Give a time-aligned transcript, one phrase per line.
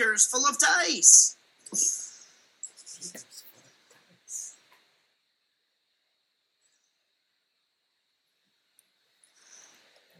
[0.00, 1.36] beakers full of dice.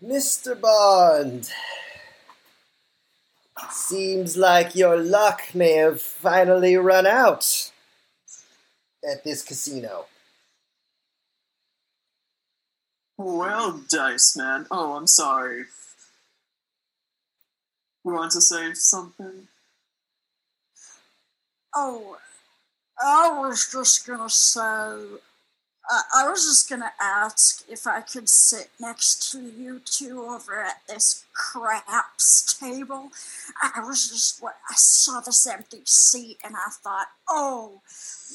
[0.03, 0.58] Mr.
[0.58, 1.51] Bond,
[3.71, 7.71] seems like your luck may have finally run out
[9.05, 10.07] at this casino.
[13.19, 14.67] Well, Dice Man.
[14.71, 15.65] Oh, I'm sorry.
[18.03, 19.48] You want to say something?
[21.83, 22.19] Oh,
[23.02, 28.69] I was just gonna say, I, I was just gonna ask if I could sit
[28.79, 33.09] next to you two over at this craps table.
[33.62, 37.80] I was just, I saw this empty seat and I thought, oh,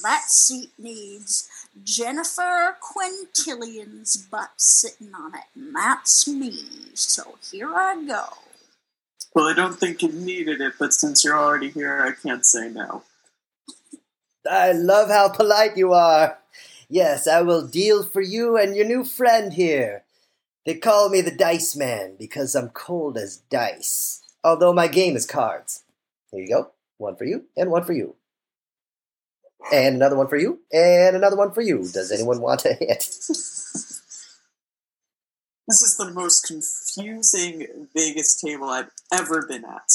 [0.02, 1.48] that seat needs
[1.84, 6.64] Jennifer Quintillion's butt sitting on it, and that's me.
[6.96, 8.26] So here I go.
[9.36, 12.70] Well, I don't think you needed it, but since you're already here, I can't say
[12.70, 13.04] no.
[14.50, 16.38] I love how polite you are.
[16.90, 20.04] Yes, I will deal for you and your new friend here.
[20.66, 24.22] They call me the Dice Man because I'm cold as dice.
[24.44, 25.84] Although my game is cards.
[26.32, 26.72] Here you go.
[26.98, 28.16] One for you and one for you.
[29.72, 31.78] And another one for you and another one for you.
[31.92, 33.10] Does anyone want a hit?
[35.68, 39.90] This is the most confusing Vegas table I've ever been at.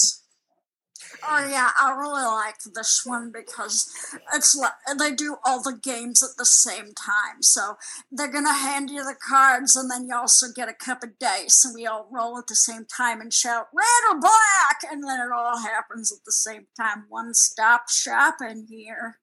[1.28, 3.92] Oh yeah, I really like this one because
[4.34, 7.42] it's like they do all the games at the same time.
[7.42, 7.76] So
[8.10, 11.64] they're gonna hand you the cards, and then you also get a cup of dice,
[11.64, 15.20] and we all roll at the same time and shout "red or black," and then
[15.20, 17.06] it all happens at the same time.
[17.08, 19.18] One stop shopping here.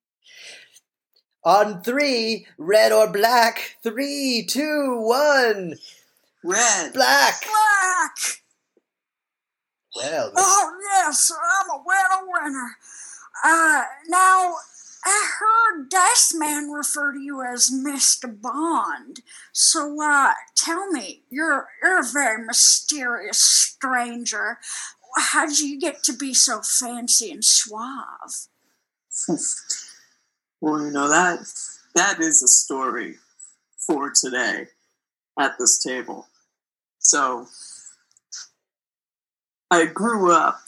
[1.44, 3.78] On three, red or black.
[3.82, 5.76] Three, two, one.
[6.44, 6.94] Red.
[6.94, 7.42] Black.
[7.42, 8.16] Black.
[9.96, 12.78] Well, Oh yes, I'm a winner winner.
[13.44, 14.56] Uh, now
[15.06, 18.30] I heard Dice Man refer to you as Mr.
[18.42, 19.22] Bond.
[19.52, 24.58] So uh, tell me, you're you're a very mysterious stranger.
[25.16, 28.48] How'd you get to be so fancy and suave?
[30.60, 31.40] Well, you know that
[31.94, 33.18] that is a story
[33.78, 34.68] for today
[35.40, 36.28] at this table.
[36.98, 37.48] So
[39.70, 40.60] I grew up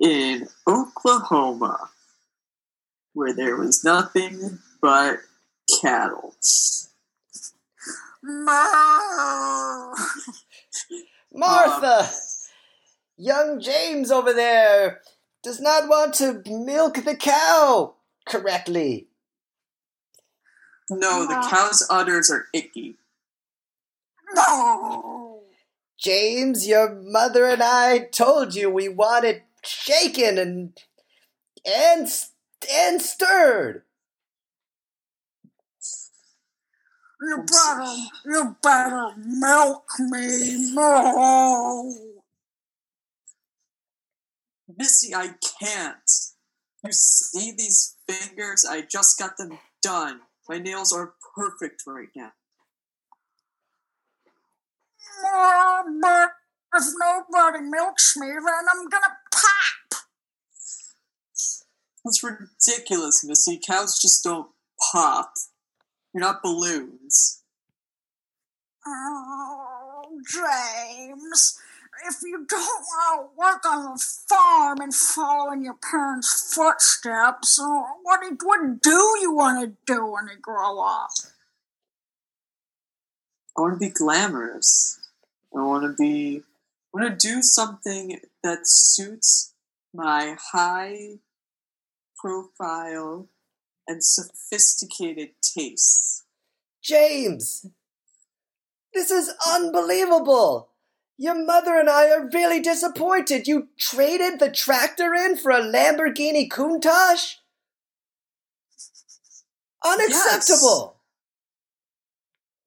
[0.00, 1.90] in Oklahoma
[3.14, 5.18] where there was nothing but
[5.80, 6.34] cattle.
[8.22, 9.94] No.
[11.32, 12.00] Martha!
[12.00, 12.06] Um,
[13.16, 15.00] young James over there
[15.42, 17.94] does not want to milk the cow
[18.26, 19.06] correctly.
[20.90, 22.96] No, the cow's udders are icky.
[24.34, 25.40] No.
[25.98, 30.78] James, your mother and I told you we want it shaken and
[31.64, 32.08] and
[32.70, 33.82] and stirred.
[37.22, 37.94] You better,
[38.26, 40.74] you better milk me.
[44.76, 46.10] Missy, I can't.
[46.84, 48.66] You see these fingers?
[48.68, 50.20] I just got them done.
[50.48, 52.32] My nails are perfect right now.
[56.02, 56.30] But
[56.74, 59.16] if nobody milks me, then I'm gonna.
[62.04, 63.58] That's ridiculous, Missy.
[63.64, 64.48] Cows just don't
[64.92, 65.32] pop.
[66.12, 67.42] You're not balloons.
[68.86, 71.58] Oh, James,
[72.06, 77.58] if you don't want to work on the farm and follow in your parents' footsteps,
[77.58, 81.10] uh, what what do you want to do when you grow up?
[83.56, 85.00] I want to be glamorous.
[85.56, 86.42] I want to be.
[86.94, 89.54] I want to do something that suits
[89.92, 91.18] my high
[92.24, 93.28] profile
[93.86, 96.24] and sophisticated tastes.
[96.82, 97.66] James!
[98.94, 100.70] This is unbelievable!
[101.18, 103.46] Your mother and I are really disappointed.
[103.46, 107.36] You traded the tractor in for a Lamborghini Countach?
[109.84, 110.96] Unacceptable!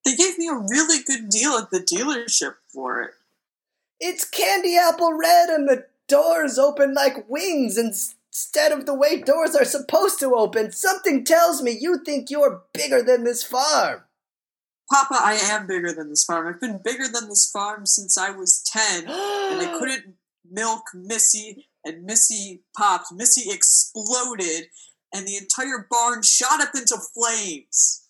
[0.06, 3.12] They gave me a really good deal at the dealership for it.
[4.00, 9.20] It's candy apple red and the doors open like wings ins- instead of the way
[9.20, 10.72] doors are supposed to open.
[10.72, 14.04] Something tells me you think you're bigger than this farm.
[14.92, 16.48] Papa, I am bigger than this farm.
[16.48, 20.14] I've been bigger than this farm since I was 10, and I couldn't
[20.50, 23.12] milk Missy, and Missy popped.
[23.12, 24.68] Missy exploded,
[25.12, 28.08] and the entire barn shot up into flames.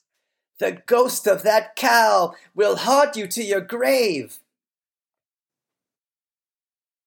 [0.59, 4.39] The ghost of that cow will haunt you to your grave.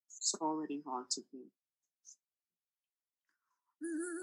[0.07, 1.51] It's already haunted me.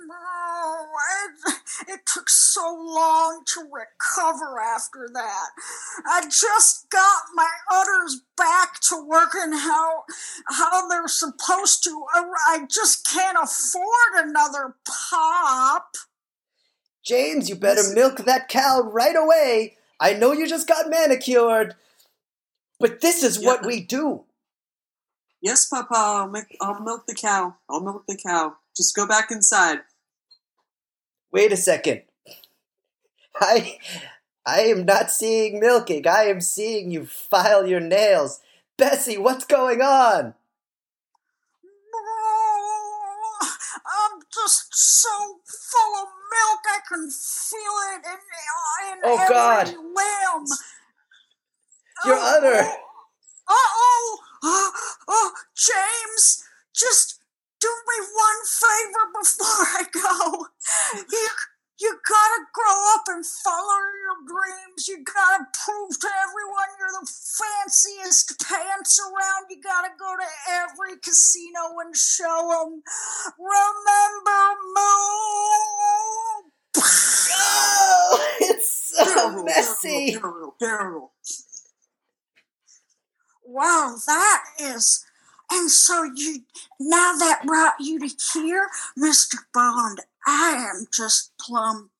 [0.09, 0.87] No,
[1.27, 1.55] it,
[1.89, 5.49] it took so long to recover after that.
[6.07, 10.05] I just got my udders back to working how
[10.47, 12.05] how they're supposed to.
[12.15, 15.97] I just can't afford another pop.
[17.05, 19.77] James, you better milk that cow right away.
[20.01, 21.75] I know you just got manicured,
[22.81, 24.25] but this is what we do.
[25.43, 27.57] Yes, Papa, I'll, make, I'll milk the cow.
[27.71, 28.57] I'll milk the cow.
[28.77, 29.81] Just go back inside.
[31.33, 32.03] Wait a second.
[33.41, 33.79] I
[34.47, 36.07] I am not seeing milking.
[36.07, 38.41] I am seeing you file your nails.
[38.77, 40.35] Bessie, what's going on?
[43.87, 45.09] I'm just so
[45.47, 49.67] full of milk I can feel it in, in Oh, every God.
[49.69, 50.47] limb.
[52.07, 52.71] Your Oh, udder.
[53.51, 54.73] Oh, oh,
[55.09, 56.45] oh, James,
[56.75, 57.21] just
[57.61, 60.47] do me one favor before I go.
[61.11, 61.29] You,
[61.81, 64.89] you gotta grow up and follow your dreams.
[64.89, 69.47] You gotta prove to everyone you're the fanciest pants around.
[69.51, 72.83] You gotta go to every casino and show them.
[73.39, 74.45] Remember,
[74.75, 76.51] Moo.
[77.41, 80.13] Oh, it's so Barrel, messy.
[80.21, 81.13] Barrel, barrel.
[83.45, 85.05] Wow, that is.
[85.51, 86.43] And so you
[86.79, 88.69] now that brought you to here,
[88.99, 89.37] Mr.
[89.53, 90.01] Bond.
[90.27, 91.91] I am just plumb,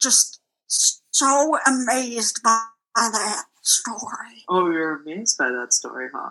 [0.00, 2.64] just so amazed by
[2.96, 4.44] that story.
[4.48, 6.30] Oh, you're amazed by that story, huh?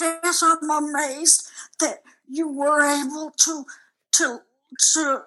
[0.00, 1.48] Yes, I'm amazed
[1.80, 3.64] that you were able to
[4.12, 4.40] to
[4.92, 5.22] to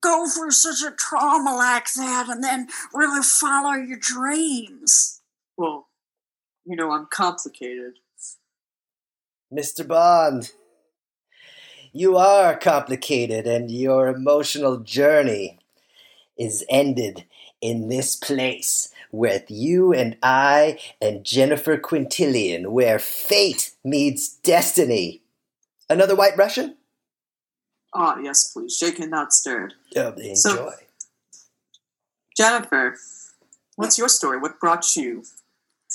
[0.00, 5.20] go through such a trauma like that and then really follow your dreams.
[5.56, 5.88] Well,
[6.64, 7.94] you know, I'm complicated.
[9.52, 9.86] Mr.
[9.86, 10.52] Bond,
[11.92, 15.58] you are complicated and your emotional journey
[16.36, 17.24] is ended
[17.60, 25.22] in this place with you and I and Jennifer Quintillion, where fate meets destiny.
[25.88, 26.76] Another white Russian?
[27.94, 28.76] Ah, yes, please.
[28.76, 29.74] Shaken, not stirred.
[29.96, 30.34] Oh, enjoy.
[30.34, 30.72] So-
[32.36, 32.96] Jennifer,
[33.76, 34.38] what's your story?
[34.38, 35.22] What brought you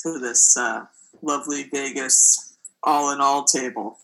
[0.02, 0.86] to this uh,
[1.22, 2.51] lovely Vegas
[2.82, 3.98] all in all table?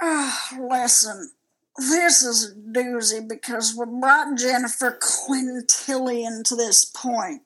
[0.00, 1.30] Ah, listen,
[1.76, 7.42] this is a doozy because what brought Jennifer Quintillion to this point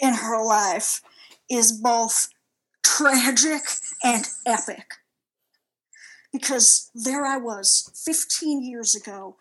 [0.00, 1.02] in her life
[1.50, 2.28] is both
[2.82, 3.62] tragic
[4.02, 4.94] and epic.
[6.32, 9.36] Because there I was 15 years ago,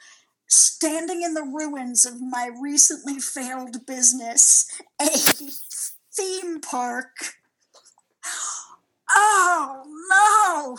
[0.48, 4.66] standing in the ruins of my recently failed business,
[5.00, 5.06] a
[6.12, 7.36] theme park.
[9.12, 9.84] Oh
[10.60, 10.78] no!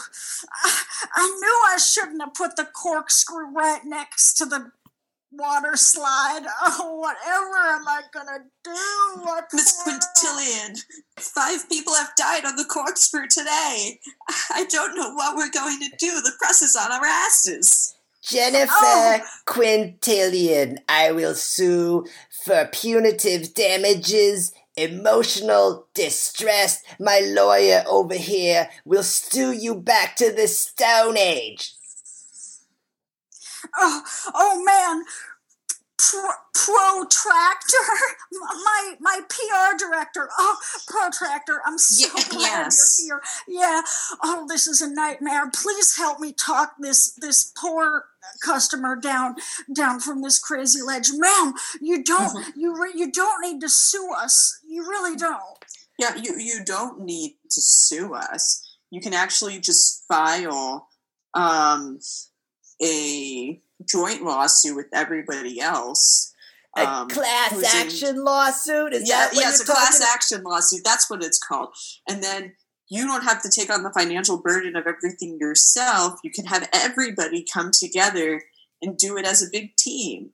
[0.64, 0.82] I,
[1.14, 4.72] I knew I shouldn't have put the corkscrew right next to the
[5.32, 6.42] water slide.
[6.62, 9.22] Oh, whatever am I gonna do?
[9.22, 10.78] What Miss Quintillion,
[11.18, 14.00] five people have died on the corkscrew today.
[14.50, 16.20] I don't know what we're going to do.
[16.20, 17.94] The press is on our asses.
[18.22, 19.18] Jennifer Oh.
[19.46, 22.04] Quintillion, I will sue
[22.44, 26.82] for punitive damages, emotional distress.
[26.98, 31.74] My lawyer over here will stew you back to the Stone Age.
[33.76, 34.02] Oh,
[34.34, 35.04] oh man.
[36.10, 37.76] Pro- protractor,
[38.32, 40.28] my my PR director.
[40.38, 40.56] Oh,
[40.88, 43.02] protractor, I'm so Ye- glad yes.
[43.06, 43.60] you're here.
[43.60, 43.82] Yeah.
[44.22, 45.50] Oh, this is a nightmare.
[45.50, 48.06] Please help me talk this this poor
[48.44, 49.36] customer down
[49.74, 51.54] down from this crazy ledge, ma'am.
[51.80, 54.58] You don't you re- you don't need to sue us.
[54.66, 55.40] You really don't.
[55.98, 58.66] Yeah, you, you don't need to sue us.
[58.90, 60.88] You can actually just file
[61.34, 61.98] um,
[62.82, 66.32] a joint lawsuit with everybody else.
[66.76, 68.92] A um, class who's in- action lawsuit?
[68.92, 70.82] Is yeah, that what yeah, it's a class action lawsuit.
[70.84, 71.70] That's what it's called.
[72.08, 72.52] And then
[72.88, 76.20] you don't have to take on the financial burden of everything yourself.
[76.22, 78.42] You can have everybody come together
[78.82, 80.30] and do it as a big team.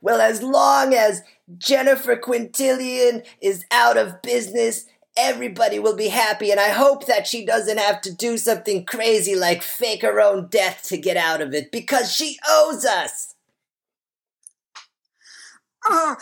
[0.00, 1.22] Well, as long as
[1.58, 7.44] Jennifer Quintillion is out of business, everybody will be happy, and I hope that she
[7.44, 11.54] doesn't have to do something crazy like fake her own death to get out of
[11.54, 13.31] it, because she owes us.
[15.84, 16.16] Oh,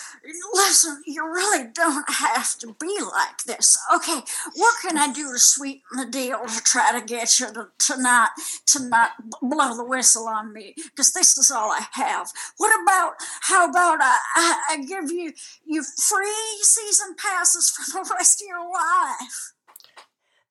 [0.54, 3.78] listen, you really don't have to be like this.
[3.94, 4.20] Okay,
[4.54, 8.02] what can I do to sweeten the deal to try to get you to, to
[8.02, 8.30] not
[8.66, 10.74] to not blow the whistle on me?
[10.76, 12.30] Because this is all I have.
[12.56, 15.32] What about how about I, I, I give you
[15.66, 19.52] you free season passes for the rest of your life?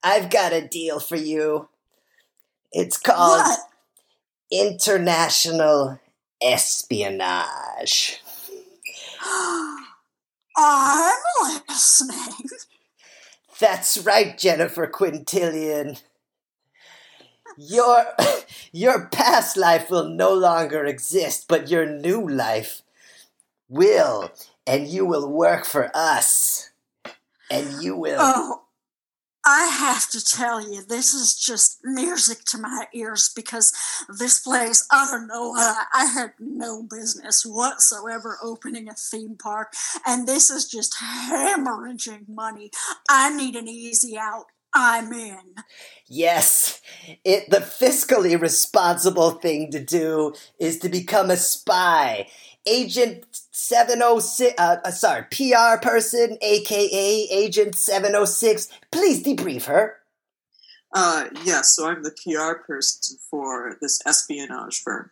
[0.03, 1.67] I've got a deal for you.
[2.71, 3.59] It's called What?
[4.51, 5.99] International
[6.41, 8.21] espionage.
[10.57, 11.15] I'm
[11.67, 12.49] listening.
[13.59, 16.01] That's right, Jennifer Quintillion.
[17.57, 18.05] Your
[18.71, 22.81] your past life will no longer exist, but your new life
[23.69, 24.31] will,
[24.67, 26.71] and you will work for us.
[27.51, 28.61] And you will Oh,
[29.51, 33.73] I have to tell you, this is just music to my ears because
[34.07, 39.73] this place, I don't know, I, I had no business whatsoever opening a theme park,
[40.05, 42.69] and this is just hemorrhaging money.
[43.09, 44.45] I need an easy out.
[44.71, 45.55] I'm in.
[46.05, 46.79] Yes,
[47.25, 52.27] it the fiscally responsible thing to do is to become a spy.
[52.69, 58.69] Agent 706 uh, uh, sorry, PR person aka Agent 706.
[58.91, 59.97] Please debrief her.
[60.93, 65.11] Uh, yes, so I'm the PR person for this espionage firm,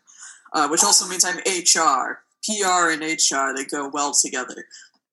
[0.53, 2.23] uh, which also means I'm HR.
[2.43, 4.65] PR and HR, they go well together.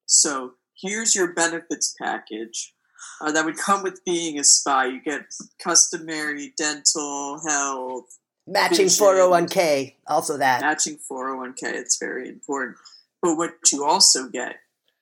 [0.07, 2.75] So here's your benefits package.
[3.21, 4.87] Uh, that would come with being a spy.
[4.87, 5.27] You get
[5.59, 10.61] customary dental, health, Matching 401k, also that.
[10.61, 11.63] matching 401k.
[11.63, 12.77] It's very important.
[13.23, 14.57] But what you also get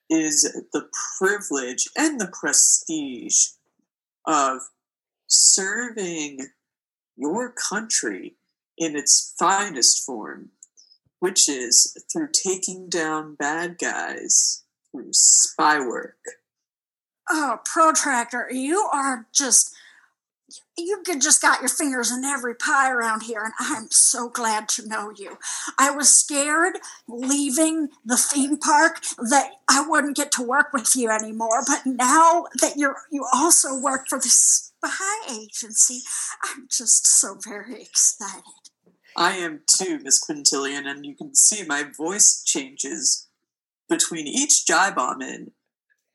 [0.09, 3.47] is the privilege and the prestige
[4.25, 4.61] of
[5.27, 6.47] serving
[7.17, 8.35] your country
[8.77, 10.49] in its finest form,
[11.19, 16.17] which is through taking down bad guys through spy work.
[17.29, 19.75] Oh, protractor, you are just.
[20.77, 24.87] You just got your fingers in every pie around here, and I'm so glad to
[24.87, 25.37] know you.
[25.77, 31.09] I was scared leaving the theme park that I wouldn't get to work with you
[31.09, 36.01] anymore, but now that you're you also work for the spy agency,
[36.43, 38.43] I'm just so very excited.
[39.15, 43.27] I am too, Miss Quintillion, and you can see my voice changes
[43.89, 45.51] between each jibe I'm in.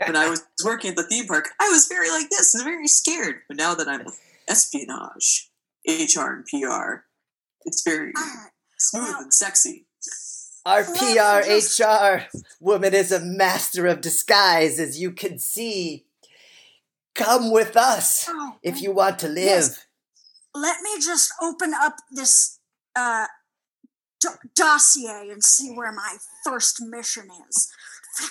[0.04, 2.86] When I was working at the theme park, I was very like this and very
[2.86, 3.42] scared.
[3.48, 4.06] But now that I'm
[4.48, 5.50] espionage,
[5.86, 7.04] HR, and PR,
[7.64, 8.12] it's very
[8.78, 9.86] smooth and sexy.
[10.66, 12.26] Our Well, PR HR
[12.60, 16.04] woman is a master of disguise, as you can see.
[17.14, 19.46] Come with us oh, if you want to live.
[19.46, 19.86] Yes.
[20.54, 22.60] let me just open up this
[22.94, 23.26] uh,
[24.20, 27.72] do- dossier and see where my first mission is.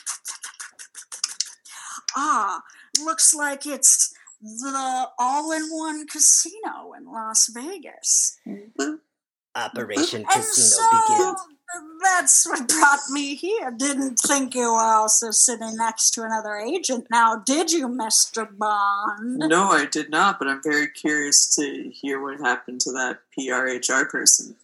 [2.15, 2.61] ah,
[3.03, 8.37] looks like it's the all-in-one casino in Las Vegas.
[8.47, 8.95] Mm-hmm.
[9.55, 11.41] Operation And Casino so begins.
[12.03, 13.71] that's what brought me here.
[13.71, 18.47] Didn't think you were also sitting next to another agent now, did you, Mr.
[18.55, 19.39] Bond?
[19.39, 24.09] No, I did not, but I'm very curious to hear what happened to that PRHR
[24.09, 24.55] person.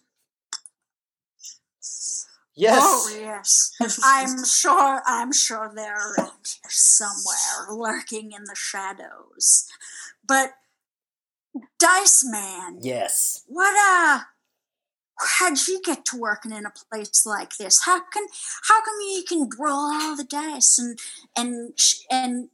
[2.54, 2.78] Yes.
[2.82, 3.72] Oh yes.
[4.04, 9.66] I'm sure I'm sure they're around here somewhere, lurking in the shadows.
[10.26, 10.54] But
[11.78, 13.42] Dice Man, Yes.
[13.46, 14.24] what uh
[15.20, 17.82] how'd you get to working in a place like this?
[17.84, 18.26] How can
[18.68, 20.98] how come you can roll all the dice and
[21.36, 21.78] and
[22.10, 22.48] and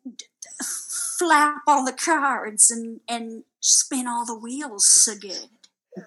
[1.18, 5.48] flap all the cards and and spin all the wheels so good?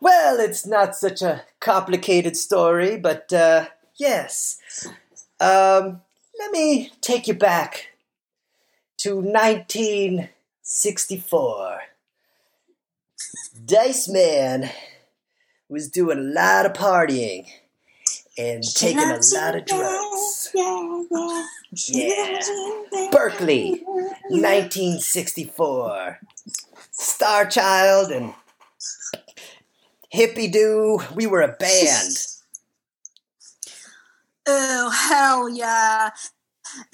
[0.00, 4.58] well, it's not such a complicated story, but uh, yes.
[5.40, 6.02] Um,
[6.38, 7.88] let me take you back
[8.98, 11.80] to 1964.
[13.64, 14.70] Dice Man
[15.68, 17.46] was doing a lot of partying
[18.36, 20.50] and taking a lot of drugs.
[21.88, 22.38] Yeah.
[23.10, 23.82] Berkeley,
[24.30, 26.20] 1964.
[26.90, 28.34] Star Child and
[30.14, 31.00] Hippie Doo.
[31.14, 32.16] We were a band.
[34.46, 36.10] Oh hell yeah!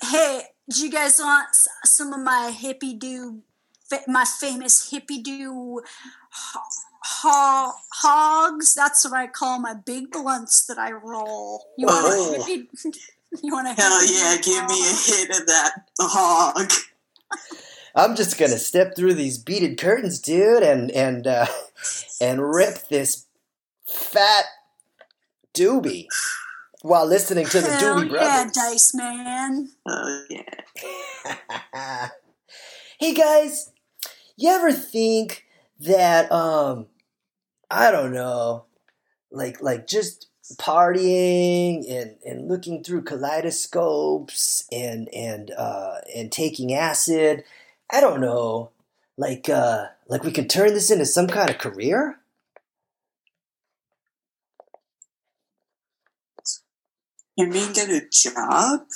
[0.03, 1.49] Hey, do you guys want
[1.85, 3.43] some of my hippie do,
[4.09, 5.81] my famous hippie do
[6.31, 6.61] ho-
[7.05, 8.75] ho- hogs?
[8.75, 11.65] That's what I call my big blunts that I roll.
[11.79, 12.35] You want Oh.
[12.35, 12.67] a hippie?
[13.43, 16.73] You want a Hell hippie yeah, do give me a hit of that hog.
[17.97, 21.47] I'm just gonna step through these beaded curtains, dude, and and uh,
[22.21, 23.27] and rip this
[23.87, 24.45] fat
[25.55, 26.07] doobie
[26.83, 29.71] while listening to the Hell Doobie yeah, Dice Man.
[29.87, 32.09] Uh, yeah.
[33.01, 33.71] hey guys,
[34.37, 35.47] you ever think
[35.81, 36.87] that um
[37.71, 38.67] I don't know,
[39.31, 40.29] like like just
[40.59, 47.45] partying and, and looking through kaleidoscopes and and uh and taking acid,
[47.91, 48.73] I don't know,
[49.17, 52.19] like uh like we could turn this into some kind of career?
[57.37, 58.87] You mean get a job?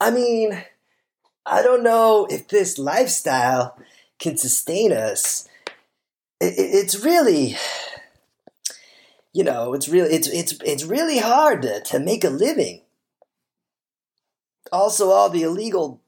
[0.00, 0.64] I mean,
[1.46, 3.78] I don't know if this lifestyle
[4.18, 5.48] can sustain us.
[6.40, 7.56] It, it, it's really,
[9.32, 12.82] you know, it's really it's it's it's really hard to, to make a living.
[14.70, 16.00] Also, all the illegal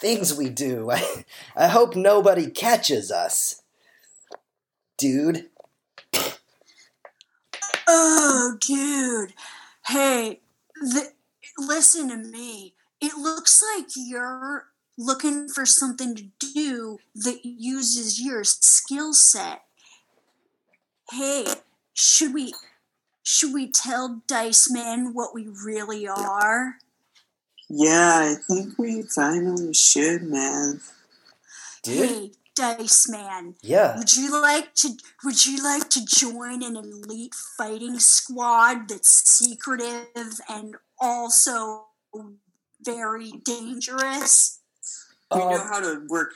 [0.00, 0.90] things we do.
[0.92, 1.24] I,
[1.56, 3.62] I hope nobody catches us,
[4.98, 5.46] dude.
[7.92, 9.34] Oh, dude.
[9.86, 10.40] Hey,
[10.76, 11.12] the,
[11.58, 12.74] listen to me.
[13.00, 14.66] It looks like you're
[14.96, 19.62] looking for something to do that uses your skill set.
[21.10, 21.46] Hey,
[21.94, 22.54] should we
[23.22, 26.76] should we tell Dice Man what we really are?
[27.72, 30.80] Yeah, I think we finally should, man.
[31.84, 32.08] Dude?
[32.08, 33.54] Hey, Dice Man.
[33.62, 33.96] Yeah.
[33.96, 34.90] Would you like to
[35.24, 41.86] would you like to join an elite fighting squad that's secretive and also
[42.84, 44.58] very dangerous?
[45.32, 46.32] We know Um, how to work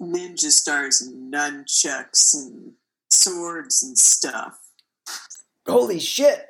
[0.00, 2.72] ninja stars and nunchucks and
[3.10, 4.58] swords and stuff.
[5.68, 6.46] holy shit.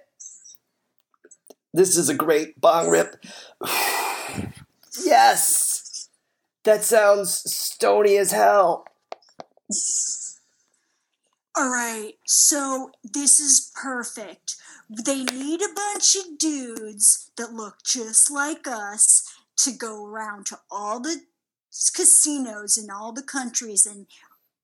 [1.75, 3.17] This is a great bong rip.
[5.04, 6.09] yes.
[6.64, 8.85] That sounds stony as hell.
[11.54, 14.57] All right, so this is perfect.
[14.88, 19.28] They need a bunch of dudes that look just like us
[19.59, 21.23] to go around to all the
[21.95, 24.07] casinos in all the countries, and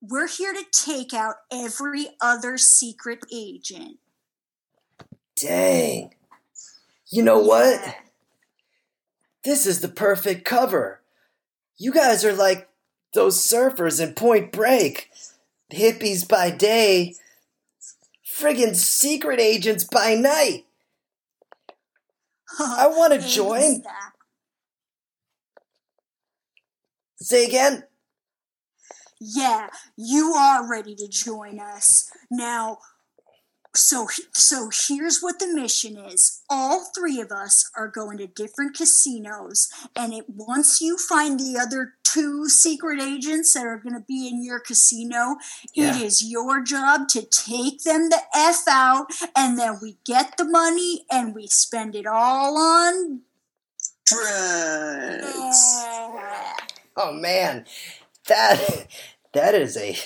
[0.01, 3.99] we're here to take out every other secret agent.
[5.37, 6.15] Dang.
[7.11, 7.81] You know what?
[9.49, 11.01] This is the perfect cover.
[11.79, 12.69] You guys are like
[13.15, 15.09] those surfers in Point Break.
[15.73, 17.15] Hippies by day,
[18.31, 20.67] friggin' secret agents by night.
[22.61, 23.83] I want to join.
[27.17, 27.85] Say again?
[29.19, 32.11] Yeah, you are ready to join us.
[32.31, 32.81] Now,
[33.79, 36.43] so so here's what the mission is.
[36.51, 41.59] All three of us are going to different casinos and it once you find the
[41.59, 45.37] other two secret agents that are going to be in your casino,
[45.75, 45.97] Yeah.
[45.97, 50.45] it is your job to take them the F out and then we get the
[50.45, 53.21] money and we spend it all on
[54.07, 54.25] Drugs.
[55.85, 56.57] Yeah.
[56.97, 57.67] Oh man,
[58.27, 58.87] that
[59.35, 59.97] that is a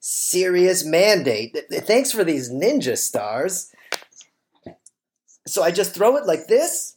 [0.00, 1.52] serious mandate.
[1.54, 3.70] Th- th- Thanks for these ninja stars.
[5.46, 6.96] So I just throw it like this?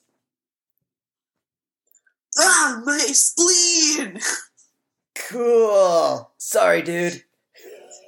[2.38, 4.20] Ah, my spleen!
[5.16, 6.32] Cool.
[6.38, 7.24] Sorry, dude.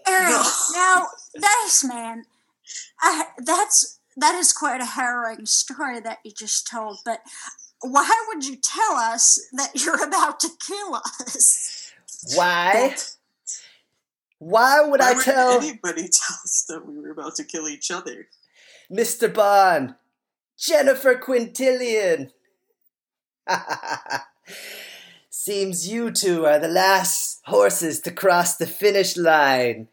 [0.08, 0.44] Aaron, No.
[0.74, 2.26] now that's man,
[3.02, 7.00] I, that's that is quite a harrowing story that you just told.
[7.06, 7.22] But
[7.82, 11.92] why would you tell us that you're about to kill us?
[12.36, 12.96] Why?
[14.40, 17.68] Why would Why I would tell anybody tell us that we were about to kill
[17.68, 18.28] each other?
[18.92, 19.34] Mr.
[19.34, 19.96] Bond,
[20.58, 22.32] Jennifer Quintillion?
[25.30, 29.88] Seems you two are the last horses to cross the finish line.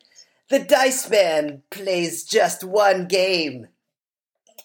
[0.49, 3.69] The Dice Man plays just one game,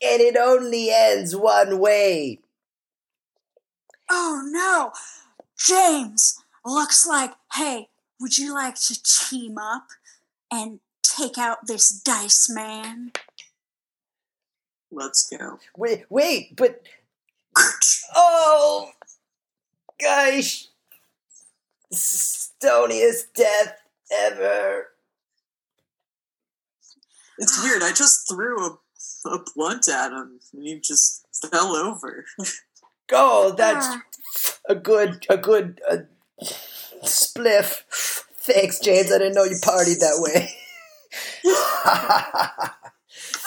[0.01, 2.39] and it only ends one way.
[4.09, 4.91] Oh no,
[5.57, 6.43] James!
[6.65, 7.31] Looks like.
[7.53, 9.87] Hey, would you like to team up
[10.51, 13.11] and take out this dice man?
[14.91, 15.59] Let's go.
[15.75, 16.81] Wait, wait, but
[18.15, 18.91] oh,
[20.01, 20.67] gosh,
[21.93, 23.75] stoniest death
[24.11, 24.87] ever.
[27.39, 27.83] It's weird.
[27.83, 28.77] I just threw a,
[29.29, 32.25] a blunt at him and he just fell over.
[33.09, 34.01] Oh, that's Ah.
[34.67, 35.99] a good, a good uh,
[37.03, 37.83] spliff.
[37.91, 39.11] Thanks, James.
[39.11, 40.49] I didn't know you partied that way.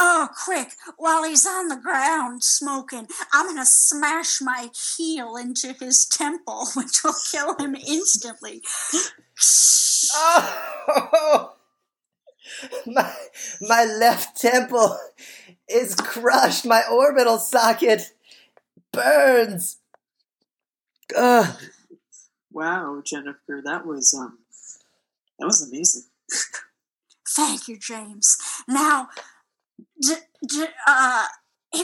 [0.03, 0.69] Oh, quick!
[0.97, 7.05] While he's on the ground smoking, I'm gonna smash my heel into his temple, which
[7.05, 8.63] will kill him instantly.
[10.15, 11.53] oh,
[12.87, 13.15] my
[13.61, 14.99] my left temple
[15.69, 16.65] is crushed.
[16.65, 18.13] My orbital socket
[18.93, 19.79] burns.
[21.15, 21.57] Ugh.
[22.53, 24.39] Wow, Jennifer, that was um,
[25.39, 26.05] that was amazing.
[27.29, 28.37] Thank you, James.
[28.67, 29.09] Now,
[30.01, 30.15] d-
[30.47, 31.27] d- uh,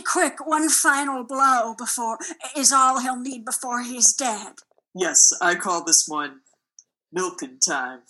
[0.04, 2.18] quick, one final blow before
[2.56, 4.54] is all he'll need before he's dead.
[4.94, 6.40] Yes, I call this one
[7.12, 8.00] milking time.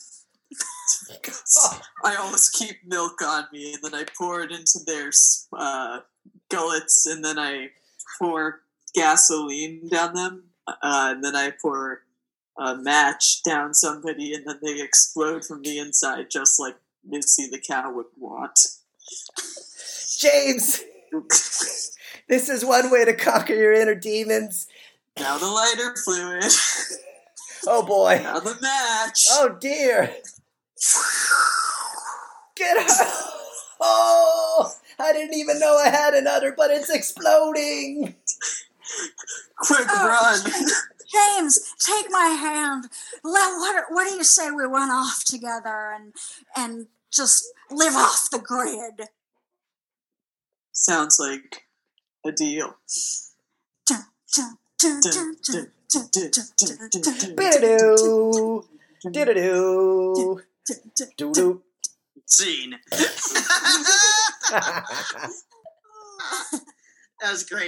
[2.04, 5.10] I always keep milk on me, and then I pour it into their
[5.52, 6.00] uh,
[6.48, 7.70] gullets, and then I
[8.18, 8.60] pour
[8.94, 12.02] gasoline down them, uh, and then I pour
[12.58, 17.58] a match down somebody, and then they explode from the inside, just like Missy the
[17.58, 18.58] cow would want.
[20.18, 20.82] James,
[22.28, 24.66] this is one way to conquer your inner demons.
[25.18, 26.44] Now the lighter fluid.
[27.66, 28.20] Oh boy.
[28.22, 29.26] Now the match.
[29.30, 30.14] Oh dear.
[32.56, 33.04] Get her.
[33.80, 38.14] Oh, I didn't even know I had another, but it's exploding.
[39.58, 40.08] Quick Oh.
[40.08, 40.70] run.
[41.10, 42.88] James, take my hand.
[43.22, 46.12] Let, what, what do you say we run off together and
[46.56, 49.08] and just live off the grid?
[50.72, 51.64] Sounds like
[52.24, 52.76] a deal.
[62.26, 62.74] Scene.
[64.50, 64.82] that
[67.22, 67.64] was great.